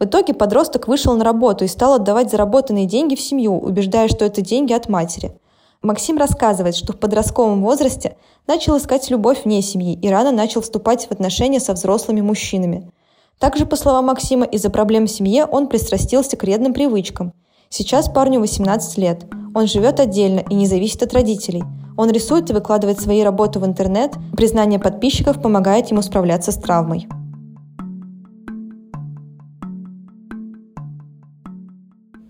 В 0.00 0.04
итоге 0.04 0.34
подросток 0.34 0.88
вышел 0.88 1.16
на 1.16 1.24
работу 1.24 1.64
и 1.64 1.68
стал 1.68 1.94
отдавать 1.94 2.30
заработанные 2.30 2.86
деньги 2.86 3.14
в 3.14 3.20
семью, 3.20 3.56
убеждая, 3.58 4.08
что 4.08 4.24
это 4.24 4.42
деньги 4.42 4.72
от 4.72 4.88
матери. 4.88 5.32
Максим 5.80 6.18
рассказывает, 6.18 6.74
что 6.74 6.92
в 6.92 6.98
подростковом 6.98 7.62
возрасте 7.62 8.16
начал 8.48 8.76
искать 8.76 9.08
любовь 9.08 9.44
вне 9.44 9.62
семьи 9.62 9.94
и 9.94 10.08
рано 10.08 10.32
начал 10.32 10.60
вступать 10.60 11.06
в 11.06 11.12
отношения 11.12 11.60
со 11.60 11.72
взрослыми 11.74 12.20
мужчинами. 12.20 12.90
Также, 13.38 13.64
по 13.64 13.76
словам 13.76 14.06
Максима, 14.06 14.44
из-за 14.46 14.70
проблем 14.70 15.06
в 15.06 15.10
семье 15.10 15.44
он 15.44 15.68
пристрастился 15.68 16.36
к 16.36 16.42
вредным 16.42 16.74
привычкам. 16.74 17.32
Сейчас 17.68 18.08
парню 18.08 18.40
18 18.40 18.98
лет. 18.98 19.26
Он 19.54 19.66
живет 19.66 20.00
отдельно 20.00 20.40
и 20.48 20.54
не 20.54 20.66
зависит 20.66 21.02
от 21.02 21.12
родителей. 21.12 21.64
Он 21.96 22.10
рисует 22.10 22.48
и 22.50 22.52
выкладывает 22.52 23.00
свои 23.00 23.22
работы 23.22 23.58
в 23.58 23.66
интернет. 23.66 24.12
Признание 24.36 24.78
подписчиков 24.78 25.42
помогает 25.42 25.90
ему 25.90 26.02
справляться 26.02 26.52
с 26.52 26.56
травмой. 26.56 27.08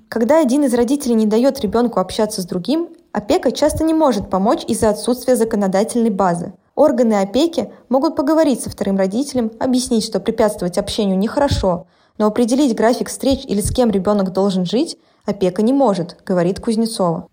Когда 0.09 0.41
один 0.41 0.65
из 0.65 0.73
родителей 0.73 1.15
не 1.15 1.27
дает 1.27 1.61
ребенку 1.61 2.01
общаться 2.01 2.41
с 2.41 2.47
другим, 2.47 2.89
опека 3.13 3.53
часто 3.53 3.85
не 3.85 3.93
может 3.93 4.31
помочь 4.31 4.65
из-за 4.67 4.89
отсутствия 4.89 5.37
законодательной 5.37 6.11
базы. 6.11 6.55
Органы 6.75 7.21
опеки 7.21 7.71
могут 7.91 8.17
поговорить 8.17 8.63
со 8.63 8.71
вторым 8.71 8.97
родителем, 8.97 9.51
объяснить, 9.61 10.05
что 10.05 10.21
препятствовать 10.21 10.79
общению 10.79 11.19
нехорошо, 11.19 11.87
но 12.17 12.27
определить 12.27 12.75
график 12.75 13.09
встреч 13.09 13.45
или 13.47 13.61
с 13.61 13.71
кем 13.71 13.91
ребенок 13.91 14.33
должен 14.33 14.65
жить 14.65 14.97
опека 15.27 15.63
не 15.63 15.73
может, 15.73 16.17
говорит 16.25 16.61
Кузнецова. 16.61 17.29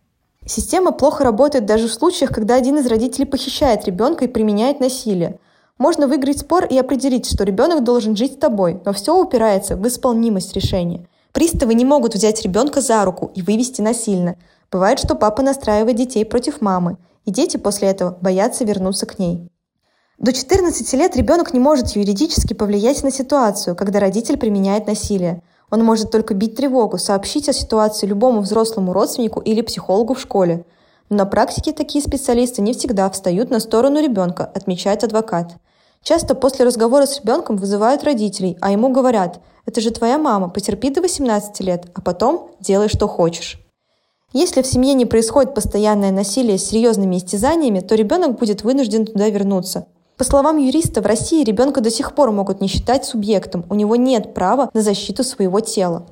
Система 0.45 0.91
плохо 0.91 1.23
работает 1.23 1.65
даже 1.65 1.87
в 1.87 1.93
случаях, 1.93 2.31
когда 2.31 2.55
один 2.55 2.77
из 2.77 2.87
родителей 2.87 3.25
похищает 3.25 3.85
ребенка 3.85 4.25
и 4.25 4.27
применяет 4.27 4.81
насилие. 4.81 5.39
Можно 5.77 6.07
выиграть 6.07 6.39
спор 6.39 6.65
и 6.65 6.77
определить, 6.77 7.31
что 7.31 7.45
ребенок 7.45 7.83
должен 7.83 8.15
жить 8.15 8.33
с 8.33 8.37
тобой, 8.37 8.81
но 8.83 8.91
все 8.91 9.17
упирается 9.17 9.77
в 9.77 9.87
исполнимость 9.87 10.53
решения. 10.53 11.07
Приставы 11.31 11.73
не 11.73 11.85
могут 11.85 12.13
взять 12.13 12.41
ребенка 12.43 12.81
за 12.81 13.03
руку 13.05 13.31
и 13.33 13.41
вывести 13.41 13.81
насильно. 13.81 14.35
Бывает, 14.71 14.99
что 14.99 15.15
папа 15.15 15.41
настраивает 15.41 15.95
детей 15.95 16.25
против 16.25 16.61
мамы, 16.61 16.97
и 17.25 17.31
дети 17.31 17.57
после 17.57 17.87
этого 17.87 18.17
боятся 18.21 18.65
вернуться 18.65 19.05
к 19.05 19.17
ней. 19.17 19.49
До 20.19 20.31
14 20.31 20.93
лет 20.93 21.15
ребенок 21.15 21.53
не 21.53 21.59
может 21.59 21.89
юридически 21.89 22.53
повлиять 22.53 23.03
на 23.03 23.11
ситуацию, 23.11 23.75
когда 23.75 23.99
родитель 23.99 24.37
применяет 24.37 24.87
насилие. 24.87 25.41
Он 25.73 25.83
может 25.83 26.11
только 26.11 26.35
бить 26.35 26.55
тревогу, 26.55 26.99
сообщить 26.99 27.49
о 27.49 27.53
ситуации 27.53 28.05
любому 28.05 28.41
взрослому 28.41 28.93
родственнику 28.93 29.39
или 29.39 29.61
психологу 29.61 30.13
в 30.13 30.19
школе. 30.19 30.67
Но 31.09 31.17
на 31.17 31.25
практике 31.25 31.73
такие 31.73 32.03
специалисты 32.03 32.61
не 32.61 32.73
всегда 32.73 33.09
встают 33.09 33.49
на 33.49 33.59
сторону 33.59 33.99
ребенка, 33.99 34.45
отмечает 34.45 35.03
адвокат. 35.03 35.55
Часто 36.03 36.35
после 36.35 36.63
разговора 36.63 37.07
с 37.07 37.19
ребенком 37.19 37.57
вызывают 37.57 38.03
родителей, 38.03 38.55
а 38.61 38.71
ему 38.71 38.89
говорят 38.89 39.39
«Это 39.65 39.81
же 39.81 39.89
твоя 39.89 40.19
мама, 40.19 40.47
потерпи 40.47 40.91
до 40.91 41.01
18 41.01 41.59
лет, 41.61 41.87
а 41.95 42.01
потом 42.01 42.51
делай, 42.59 42.87
что 42.87 43.07
хочешь». 43.07 43.59
Если 44.31 44.61
в 44.61 44.67
семье 44.67 44.93
не 44.93 45.07
происходит 45.07 45.55
постоянное 45.55 46.11
насилие 46.11 46.59
с 46.59 46.67
серьезными 46.67 47.17
истязаниями, 47.17 47.79
то 47.79 47.95
ребенок 47.95 48.37
будет 48.37 48.63
вынужден 48.63 49.07
туда 49.07 49.27
вернуться. 49.27 49.87
По 50.17 50.23
словам 50.23 50.57
юриста, 50.57 51.01
в 51.01 51.05
России 51.05 51.43
ребенка 51.43 51.81
до 51.81 51.89
сих 51.89 52.13
пор 52.13 52.31
могут 52.31 52.61
не 52.61 52.67
считать 52.67 53.03
субъектом, 53.05 53.65
у 53.69 53.75
него 53.75 53.95
нет 53.95 54.33
права 54.33 54.69
на 54.73 54.81
защиту 54.81 55.23
своего 55.23 55.59
тела. 55.59 56.05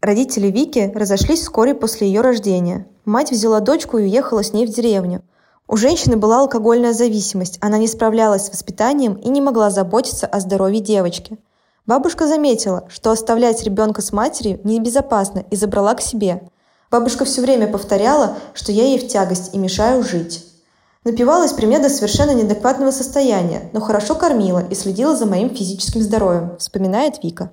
Родители 0.00 0.48
Вики 0.48 0.90
разошлись 0.94 1.42
вскоре 1.42 1.74
после 1.74 2.08
ее 2.08 2.22
рождения. 2.22 2.86
Мать 3.04 3.30
взяла 3.30 3.60
дочку 3.60 3.98
и 3.98 4.02
уехала 4.02 4.42
с 4.42 4.52
ней 4.52 4.66
в 4.66 4.70
деревню. 4.70 5.22
У 5.68 5.76
женщины 5.76 6.16
была 6.16 6.40
алкогольная 6.40 6.92
зависимость, 6.92 7.58
она 7.60 7.78
не 7.78 7.86
справлялась 7.86 8.46
с 8.46 8.50
воспитанием 8.50 9.14
и 9.14 9.28
не 9.28 9.40
могла 9.40 9.70
заботиться 9.70 10.26
о 10.26 10.40
здоровье 10.40 10.80
девочки. 10.80 11.38
Бабушка 11.86 12.26
заметила, 12.26 12.84
что 12.88 13.10
оставлять 13.10 13.62
ребенка 13.64 14.02
с 14.02 14.12
матерью 14.12 14.60
небезопасно 14.64 15.44
и 15.50 15.56
забрала 15.56 15.94
к 15.94 16.00
себе. 16.00 16.42
Бабушка 16.90 17.24
все 17.24 17.40
время 17.40 17.68
повторяла, 17.68 18.36
что 18.54 18.72
я 18.72 18.84
ей 18.84 18.98
в 18.98 19.08
тягость 19.08 19.54
и 19.54 19.58
мешаю 19.58 20.02
жить. 20.02 20.51
Напивалась 21.04 21.52
примета 21.52 21.88
совершенно 21.88 22.32
неадекватного 22.32 22.90
состояния, 22.90 23.70
но 23.72 23.80
хорошо 23.80 24.14
кормила 24.14 24.64
и 24.68 24.74
следила 24.74 25.16
за 25.16 25.26
моим 25.26 25.50
физическим 25.50 26.00
здоровьем, 26.00 26.56
вспоминает 26.58 27.22
Вика. 27.22 27.50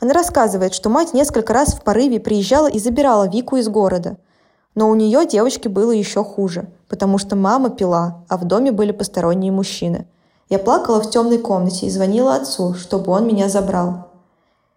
Она 0.00 0.12
рассказывает, 0.12 0.74
что 0.74 0.88
мать 0.88 1.14
несколько 1.14 1.52
раз 1.52 1.74
в 1.74 1.82
порыве 1.82 2.18
приезжала 2.18 2.68
и 2.68 2.78
забирала 2.78 3.28
Вику 3.28 3.56
из 3.56 3.68
города– 3.68 4.16
но 4.74 4.88
у 4.88 4.94
нее 4.94 5.26
девочке 5.26 5.68
было 5.68 5.90
еще 5.90 6.24
хуже, 6.24 6.68
потому 6.88 7.18
что 7.18 7.36
мама 7.36 7.70
пила, 7.70 8.24
а 8.28 8.36
в 8.36 8.44
доме 8.44 8.72
были 8.72 8.92
посторонние 8.92 9.52
мужчины. 9.52 10.06
Я 10.48 10.58
плакала 10.58 11.00
в 11.00 11.10
темной 11.10 11.38
комнате 11.38 11.86
и 11.86 11.90
звонила 11.90 12.34
отцу, 12.36 12.74
чтобы 12.74 13.12
он 13.12 13.26
меня 13.26 13.48
забрал. 13.48 14.08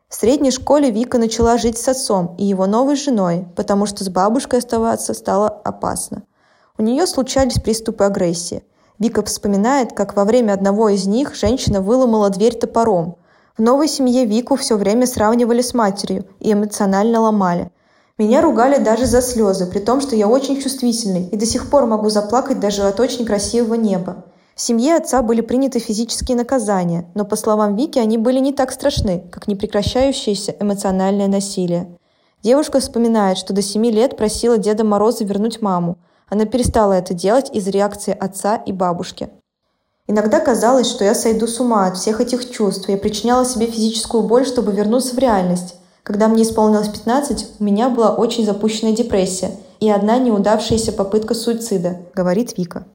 В 0.09 0.15
средней 0.15 0.51
школе 0.51 0.91
Вика 0.91 1.17
начала 1.17 1.57
жить 1.57 1.77
с 1.77 1.87
отцом 1.87 2.35
и 2.37 2.45
его 2.45 2.67
новой 2.67 2.95
женой, 2.95 3.47
потому 3.55 3.85
что 3.85 4.03
с 4.03 4.09
бабушкой 4.09 4.59
оставаться 4.59 5.13
стало 5.13 5.47
опасно. 5.47 6.23
У 6.77 6.83
нее 6.83 7.07
случались 7.07 7.59
приступы 7.59 8.03
агрессии. 8.03 8.63
Вика 8.99 9.23
вспоминает, 9.23 9.93
как 9.93 10.15
во 10.15 10.25
время 10.25 10.53
одного 10.53 10.89
из 10.89 11.05
них 11.07 11.35
женщина 11.35 11.81
выломала 11.81 12.29
дверь 12.29 12.55
топором. 12.55 13.17
В 13.57 13.61
новой 13.61 13.87
семье 13.87 14.25
Вику 14.25 14.55
все 14.55 14.75
время 14.75 15.07
сравнивали 15.07 15.61
с 15.61 15.73
матерью 15.73 16.25
и 16.39 16.51
эмоционально 16.51 17.21
ломали. 17.21 17.71
Меня 18.17 18.41
ругали 18.41 18.81
даже 18.81 19.05
за 19.05 19.21
слезы, 19.21 19.65
при 19.65 19.79
том, 19.79 20.01
что 20.01 20.15
я 20.15 20.27
очень 20.27 20.61
чувствительный 20.61 21.27
и 21.27 21.37
до 21.37 21.45
сих 21.45 21.69
пор 21.69 21.85
могу 21.85 22.09
заплакать 22.09 22.59
даже 22.59 22.83
от 22.83 22.99
очень 22.99 23.25
красивого 23.25 23.75
неба. 23.75 24.25
В 24.55 24.61
семье 24.61 24.95
отца 24.95 25.21
были 25.21 25.41
приняты 25.41 25.79
физические 25.79 26.37
наказания, 26.37 27.05
но, 27.13 27.25
по 27.25 27.35
словам 27.35 27.75
Вики, 27.75 27.99
они 27.99 28.17
были 28.17 28.39
не 28.39 28.53
так 28.53 28.71
страшны, 28.71 29.23
как 29.31 29.47
непрекращающееся 29.47 30.55
эмоциональное 30.59 31.27
насилие. 31.27 31.97
Девушка 32.41 32.79
вспоминает, 32.79 33.37
что 33.37 33.53
до 33.53 33.61
семи 33.61 33.91
лет 33.91 34.15
просила 34.15 34.57
Деда 34.57 34.85
Мороза 34.85 35.25
вернуть 35.25 35.61
маму. 35.61 35.97
Она 36.29 36.45
перестала 36.45 36.93
это 36.93 37.13
делать 37.13 37.49
из 37.53 37.67
реакции 37.67 38.15
отца 38.17 38.55
и 38.55 38.71
бабушки. 38.71 39.29
Иногда 40.07 40.39
казалось, 40.39 40.87
что 40.87 41.03
я 41.03 41.15
сойду 41.15 41.47
с 41.47 41.59
ума 41.59 41.87
от 41.87 41.97
всех 41.97 42.21
этих 42.21 42.51
чувств. 42.51 42.89
Я 42.89 42.97
причиняла 42.97 43.45
себе 43.45 43.65
физическую 43.65 44.23
боль, 44.23 44.45
чтобы 44.45 44.71
вернуться 44.71 45.15
в 45.15 45.19
реальность. 45.19 45.75
Когда 46.03 46.27
мне 46.27 46.43
исполнилось 46.43 46.89
15, 46.89 47.53
у 47.59 47.63
меня 47.63 47.89
была 47.89 48.13
очень 48.13 48.45
запущенная 48.45 48.95
депрессия 48.95 49.51
и 49.79 49.89
одна 49.89 50.19
неудавшаяся 50.19 50.93
попытка 50.93 51.33
суицида, 51.33 51.97
говорит 52.13 52.57
Вика. 52.57 52.85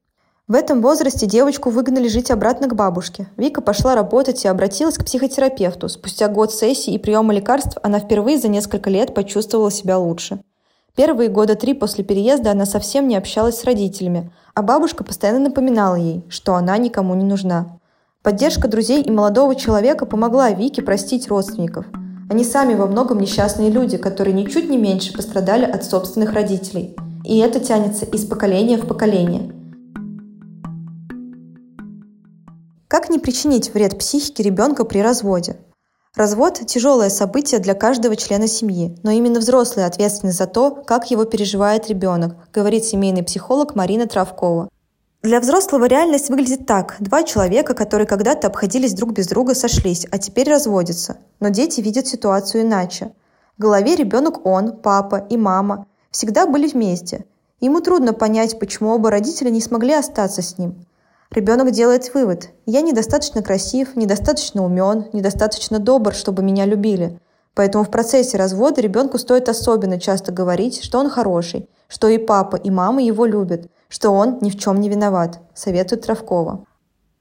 В 0.46 0.54
этом 0.54 0.82
возрасте 0.82 1.26
девочку 1.26 1.70
выгнали 1.70 2.08
жить 2.08 2.30
обратно 2.30 2.68
к 2.68 2.74
бабушке. 2.74 3.28
Вика 3.36 3.60
пошла 3.60 3.94
работать 3.94 4.44
и 4.44 4.48
обратилась 4.48 4.98
к 4.98 5.04
психотерапевту. 5.04 5.88
Спустя 5.88 6.28
год 6.28 6.52
сессий 6.52 6.92
и 6.92 6.98
приема 6.98 7.32
лекарств 7.32 7.78
она 7.82 8.00
впервые 8.00 8.38
за 8.38 8.48
несколько 8.48 8.90
лет 8.90 9.14
почувствовала 9.14 9.70
себя 9.70 9.98
лучше. 9.98 10.40
Первые 10.96 11.28
года 11.28 11.54
три 11.54 11.74
после 11.74 12.04
переезда 12.04 12.50
она 12.52 12.66
совсем 12.66 13.08
не 13.08 13.16
общалась 13.16 13.58
с 13.58 13.64
родителями, 13.64 14.32
а 14.54 14.62
бабушка 14.62 15.04
постоянно 15.04 15.40
напоминала 15.40 15.94
ей, 15.94 16.24
что 16.28 16.54
она 16.54 16.76
никому 16.78 17.14
не 17.14 17.24
нужна. 17.24 17.78
Поддержка 18.22 18.68
друзей 18.68 19.02
и 19.02 19.10
молодого 19.10 19.54
человека 19.54 20.06
помогла 20.06 20.50
Вике 20.50 20.82
простить 20.82 21.28
родственников– 21.28 21.86
они 22.30 22.44
сами 22.44 22.74
во 22.74 22.86
многом 22.86 23.18
несчастные 23.18 23.70
люди, 23.70 23.96
которые 23.96 24.32
ничуть 24.32 24.70
не 24.70 24.78
меньше 24.78 25.12
пострадали 25.12 25.64
от 25.64 25.84
собственных 25.84 26.32
родителей. 26.32 26.94
И 27.24 27.38
это 27.38 27.58
тянется 27.58 28.04
из 28.04 28.24
поколения 28.24 28.76
в 28.76 28.86
поколение. 28.86 29.52
Как 32.86 33.10
не 33.10 33.18
причинить 33.18 33.74
вред 33.74 33.98
психике 33.98 34.44
ребенка 34.44 34.84
при 34.84 35.00
разводе? 35.00 35.56
Развод– 36.16 36.60
тяжелое 36.66 37.08
событие 37.08 37.60
для 37.60 37.74
каждого 37.74 38.16
члена 38.16 38.48
семьи, 38.48 38.98
но 39.04 39.12
именно 39.12 39.38
взрослые 39.38 39.86
ответственны 39.86 40.32
за 40.32 40.48
то, 40.48 40.72
как 40.72 41.08
его 41.12 41.24
переживает 41.24 41.88
ребенок, 41.88 42.34
говорит 42.52 42.84
семейный 42.84 43.22
психолог 43.22 43.76
Марина 43.76 44.08
Травкова. 44.08 44.68
Для 45.22 45.38
взрослого 45.38 45.84
реальность 45.84 46.28
выглядит 46.28 46.66
так. 46.66 46.96
Два 46.98 47.22
человека, 47.22 47.74
которые 47.74 48.08
когда-то 48.08 48.48
обходились 48.48 48.94
друг 48.94 49.12
без 49.12 49.28
друга, 49.28 49.54
сошлись, 49.54 50.04
а 50.10 50.18
теперь 50.18 50.50
разводятся. 50.50 51.18
Но 51.38 51.50
дети 51.50 51.80
видят 51.80 52.08
ситуацию 52.08 52.64
иначе. 52.64 53.12
В 53.56 53.62
голове 53.62 53.94
ребенок 53.94 54.44
он, 54.44 54.78
папа 54.78 55.24
и 55.30 55.36
мама 55.36 55.86
всегда 56.10 56.46
были 56.46 56.66
вместе. 56.66 57.24
Ему 57.60 57.80
трудно 57.82 58.14
понять, 58.14 58.58
почему 58.58 58.90
оба 58.90 59.12
родителя 59.12 59.50
не 59.50 59.60
смогли 59.60 59.92
остаться 59.92 60.42
с 60.42 60.58
ним. 60.58 60.86
Ребенок 61.32 61.70
делает 61.70 62.12
вывод. 62.14 62.50
Я 62.66 62.80
недостаточно 62.80 63.42
красив, 63.42 63.96
недостаточно 63.96 64.64
умен, 64.64 65.06
недостаточно 65.12 65.78
добр, 65.78 66.12
чтобы 66.12 66.42
меня 66.42 66.66
любили. 66.66 67.20
Поэтому 67.54 67.84
в 67.84 67.90
процессе 67.90 68.36
развода 68.36 68.80
ребенку 68.80 69.18
стоит 69.18 69.48
особенно 69.48 70.00
часто 70.00 70.32
говорить, 70.32 70.82
что 70.82 70.98
он 70.98 71.10
хороший, 71.10 71.68
что 71.88 72.08
и 72.08 72.18
папа, 72.18 72.56
и 72.56 72.70
мама 72.70 73.02
его 73.02 73.26
любят– 73.26 73.70
что 73.90 74.10
он 74.10 74.38
ни 74.40 74.48
в 74.48 74.58
чем 74.58 74.80
не 74.80 74.88
виноват, 74.88 75.40
советует 75.52 76.02
Травкова. 76.06 76.64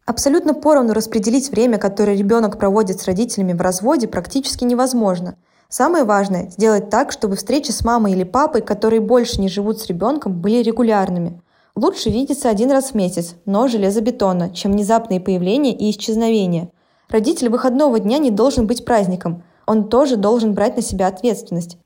Абсолютно 0.05 0.53
поровну 0.53 0.93
распределить 0.93 1.51
время, 1.51 1.77
которое 1.77 2.15
ребенок 2.15 2.57
проводит 2.57 3.01
с 3.01 3.05
родителями 3.05 3.53
в 3.53 3.61
разводе, 3.61 4.07
практически 4.07 4.63
невозможно. 4.63 5.35
Самое 5.67 6.03
важное– 6.03 6.49
сделать 6.51 6.89
так, 6.89 7.11
чтобы 7.11 7.35
встречи 7.35 7.71
с 7.71 7.83
мамой 7.83 8.13
или 8.13 8.23
папой, 8.23 8.61
которые 8.61 9.01
больше 9.01 9.41
не 9.41 9.49
живут 9.49 9.79
с 9.79 9.87
ребенком, 9.87 10.39
были 10.41 10.63
регулярными. 10.63 11.41
Лучше 11.81 12.09
видеться 12.09 12.49
один 12.49 12.71
раз 12.71 12.91
в 12.91 12.95
месяц, 12.95 13.35
но 13.45 13.69
железобетонно, 13.69 14.49
чем 14.49 14.73
внезапные 14.73 15.21
появления 15.21 15.73
и 15.73 15.91
исчезновения. 15.91 16.71
Родитель 17.07 17.47
выходного 17.47 18.01
дня 18.01 18.17
не 18.17 18.31
должен 18.31 18.67
быть 18.67 18.83
праздником, 18.83 19.43
он 19.65 19.87
тоже 19.87 20.17
должен 20.17 20.53
брать 20.53 20.75
на 20.75 20.81
себя 20.81 21.07
ответственность. 21.07 21.77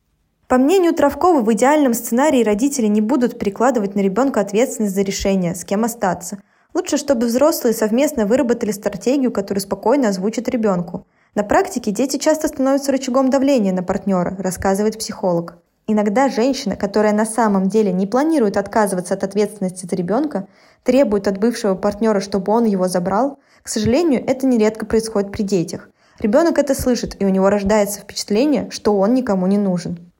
По 0.47 0.57
мнению 0.57 0.95
Травкова, 0.95 1.41
в 1.41 1.53
идеальном 1.53 1.93
сценарии 1.93 2.43
родители 2.43 2.87
не 2.87 3.01
будут 3.01 3.37
перекладывать 3.37 3.93
на 3.93 3.99
ребенка 3.99 4.39
ответственность 4.39 4.95
за 4.95 5.03
решение, 5.03 5.53
с 5.53 5.63
кем 5.63 5.83
остаться. 5.83 6.39
Лучше, 6.73 6.97
чтобы 6.97 7.27
взрослые 7.27 7.75
совместно 7.75 8.25
выработали 8.25 8.71
стратегию, 8.71 9.31
которую 9.31 9.61
спокойно 9.61 10.07
озвучат 10.07 10.49
ребенку. 10.49 11.05
На 11.35 11.43
практике 11.43 11.91
дети 11.91 12.17
часто 12.17 12.47
становятся 12.47 12.91
рычагом 12.91 13.29
давления 13.29 13.71
на 13.71 13.83
партнера, 13.83 14.35
рассказывает 14.39 14.97
психолог. 14.97 15.59
Иногда 15.85 16.29
женщина, 16.29 16.75
которая 16.77 17.13
на 17.13 17.25
самом 17.25 17.67
деле 17.67 17.91
не 17.91 18.07
планирует 18.07 18.55
отказываться 18.55 19.15
от 19.15 19.23
ответственности 19.23 19.85
за 19.85 19.95
ребенка, 19.95 20.47
требует 20.83 21.27
от 21.27 21.37
бывшего 21.37 21.75
партнера, 21.75 22.21
чтобы 22.21 22.53
он 22.53 22.63
его 22.63 22.87
забрал, 22.87 23.39
к 23.63 23.69
сожалению, 23.69 24.23
это 24.25 24.45
нередко 24.45 24.85
происходит 24.85 25.31
при 25.31 25.43
детях. 25.43 25.89
Ребенок 26.19 26.57
это 26.57 26.75
слышит, 26.75 27.21
и 27.21 27.25
у 27.25 27.29
него 27.29 27.49
рождается 27.49 27.99
впечатление, 27.99 28.69
что 28.69 28.97
он 28.97 29.13
никому 29.13 29.47
не 29.47 29.57
нужен. 29.57 30.11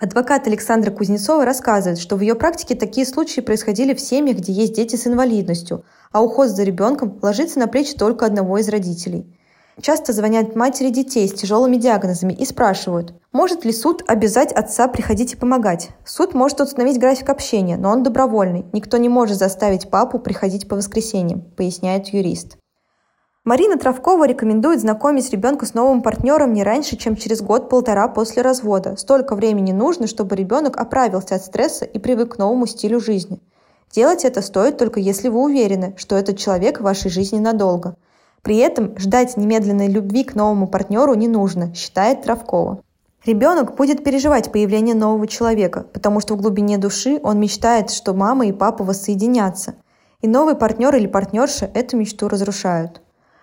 Адвокат 0.00 0.46
Александра 0.46 0.92
Кузнецова 0.92 1.44
рассказывает, 1.44 1.98
что 1.98 2.16
в 2.16 2.20
ее 2.20 2.36
практике 2.36 2.76
такие 2.76 3.04
случаи 3.04 3.40
происходили 3.40 3.94
в 3.94 4.00
семьях, 4.00 4.38
где 4.38 4.52
есть 4.52 4.74
дети 4.74 4.94
с 4.94 5.08
инвалидностью, 5.08 5.84
а 6.12 6.22
уход 6.22 6.50
за 6.50 6.62
ребенком 6.62 7.18
ложится 7.20 7.58
на 7.58 7.66
плечи 7.66 7.94
только 7.96 8.24
одного 8.24 8.58
из 8.58 8.68
родителей. 8.68 9.37
Часто 9.80 10.12
звонят 10.12 10.56
матери 10.56 10.90
детей 10.90 11.28
с 11.28 11.32
тяжелыми 11.32 11.76
диагнозами 11.76 12.32
и 12.32 12.44
спрашивают, 12.44 13.14
может 13.30 13.64
ли 13.64 13.72
суд 13.72 14.02
обязать 14.08 14.52
отца 14.52 14.88
приходить 14.88 15.34
и 15.34 15.36
помогать. 15.36 15.90
Суд 16.04 16.34
может 16.34 16.60
установить 16.60 16.98
график 16.98 17.28
общения, 17.28 17.76
но 17.76 17.90
он 17.90 18.02
добровольный. 18.02 18.66
Никто 18.72 18.96
не 18.96 19.08
может 19.08 19.38
заставить 19.38 19.88
папу 19.88 20.18
приходить 20.18 20.68
по 20.68 20.74
воскресеньям, 20.74 21.42
поясняет 21.56 22.08
юрист. 22.08 22.58
Марина 23.44 23.78
Травкова 23.78 24.26
рекомендует 24.26 24.80
знакомить 24.80 25.30
ребенка 25.30 25.64
с 25.64 25.74
новым 25.74 26.02
партнером 26.02 26.52
не 26.52 26.64
раньше, 26.64 26.96
чем 26.96 27.14
через 27.14 27.40
год-полтора 27.40 28.08
после 28.08 28.42
развода. 28.42 28.96
Столько 28.96 29.36
времени 29.36 29.70
нужно, 29.70 30.08
чтобы 30.08 30.34
ребенок 30.34 30.76
оправился 30.76 31.36
от 31.36 31.44
стресса 31.44 31.84
и 31.84 31.98
привык 32.00 32.34
к 32.34 32.38
новому 32.38 32.66
стилю 32.66 33.00
жизни. 33.00 33.40
Делать 33.92 34.24
это 34.24 34.42
стоит 34.42 34.76
только 34.76 34.98
если 35.00 35.28
вы 35.28 35.40
уверены, 35.40 35.94
что 35.96 36.16
этот 36.16 36.36
человек 36.36 36.80
в 36.80 36.82
вашей 36.82 37.10
жизни 37.10 37.38
надолго. 37.38 37.96
При 38.48 38.56
этом 38.56 38.96
ждать 38.96 39.36
немедленной 39.36 39.88
любви 39.88 40.24
к 40.24 40.34
новому 40.34 40.68
партнеру 40.68 41.12
не 41.12 41.28
нужно, 41.28 41.74
считает 41.74 42.22
Травкова. 42.22 42.80
Ребенок 43.26 43.76
будет 43.76 44.02
переживать 44.02 44.50
появление 44.50 44.94
нового 44.94 45.26
человека, 45.26 45.84
потому 45.92 46.20
что 46.20 46.34
в 46.34 46.40
глубине 46.40 46.78
души 46.78 47.20
он 47.22 47.38
мечтает, 47.38 47.90
что 47.90 48.14
мама 48.14 48.46
и 48.46 48.52
папа 48.52 48.84
воссоединятся. 48.84 49.74
И 50.22 50.28
новый 50.28 50.54
партнер 50.54 50.96
или 50.96 51.06
партнерша 51.06 51.70
эту 51.74 51.98
мечту 51.98 52.26
разрушают. 52.26 53.02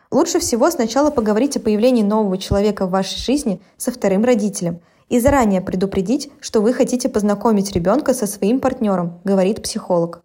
Лучше 0.10 0.40
всего 0.40 0.72
сначала 0.72 1.12
поговорить 1.12 1.56
о 1.56 1.60
появлении 1.60 2.02
нового 2.02 2.40
человека 2.40 2.88
в 2.88 2.90
вашей 2.90 3.20
жизни 3.20 3.62
со 3.78 3.92
вторым 3.92 4.26
родителем 4.26 4.80
и 5.10 5.20
заранее 5.20 5.62
предупредить, 5.62 6.32
что 6.40 6.62
вы 6.62 6.74
хотите 6.74 7.10
познакомить 7.10 7.74
ребенка 7.74 8.16
со 8.16 8.26
своим 8.26 8.60
партнером, 8.60 9.22
говорит 9.24 9.62
психолог. 9.62 10.25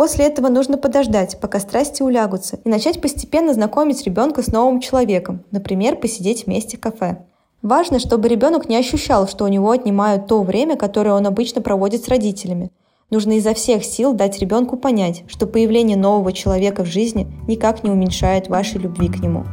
После 0.00 0.24
этого 0.24 0.48
нужно 0.48 0.78
подождать, 0.78 1.38
пока 1.42 1.60
страсти 1.60 2.02
улягутся, 2.02 2.58
и 2.64 2.70
начать 2.70 3.02
постепенно 3.02 3.52
знакомить 3.52 4.02
ребенка 4.06 4.42
с 4.42 4.46
новым 4.46 4.80
человеком, 4.80 5.44
например, 5.50 5.96
посидеть 5.96 6.46
вместе 6.46 6.78
в 6.78 6.80
кафе. 6.80 7.26
Важно, 7.60 7.98
чтобы 7.98 8.26
ребенок 8.26 8.66
не 8.66 8.78
ощущал, 8.78 9.28
что 9.28 9.44
у 9.44 9.48
него 9.48 9.70
отнимают 9.70 10.26
то 10.26 10.42
время, 10.42 10.78
которое 10.78 11.12
он 11.12 11.26
обычно 11.26 11.60
проводит 11.60 12.02
с 12.02 12.08
родителями, 12.08 12.70
Нужно 13.10 13.32
изо 13.32 13.52
всех 13.52 13.84
сил 13.84 14.14
дать 14.14 14.38
ребенку 14.38 14.78
понять, 14.78 15.24
что 15.26 15.46
появление 15.46 15.98
нового 15.98 16.32
человека 16.32 16.82
в 16.82 16.86
жизни 16.86 17.30
никак 17.46 17.84
не 17.84 17.90
уменьшает 17.90 18.48
вашей 18.48 18.80
любви 18.80 19.08
к 19.08 19.20
нему. 19.20 19.44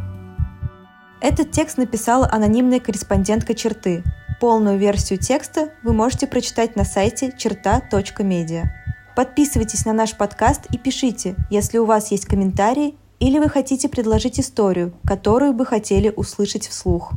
Этот 1.20 1.51
текст 1.51 1.77
написала 1.77 2.30
анонимная 2.32 2.80
корреспондентка 2.80 3.54
черты. 3.54 4.01
Полную 4.39 4.77
версию 4.77 5.20
текста 5.20 5.72
вы 5.84 5.92
можете 5.92 6.25
прочитать 6.25 6.77
на 6.77 6.86
сайте 6.86 7.34
черта.медиа. 7.38 8.87
Подписывайтесь 9.18 9.84
на 9.84 9.94
наш 9.94 10.16
подкаст 10.16 10.68
и 10.72 10.78
пишите, 10.78 11.36
если 11.50 11.80
у 11.80 11.86
вас 11.86 12.12
есть 12.12 12.28
комментарии 12.28 12.94
или 13.20 13.40
вы 13.40 13.50
хотите 13.50 13.90
предложить 13.90 14.40
историю, 14.40 14.94
которую 15.08 15.54
бы 15.54 15.66
хотели 15.66 16.14
услышать 16.16 16.68
вслух. 16.68 17.14